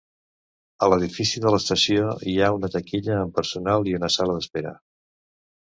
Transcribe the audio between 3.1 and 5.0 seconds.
amb personal i una sala d'espera.